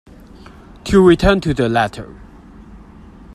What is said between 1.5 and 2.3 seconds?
the letter.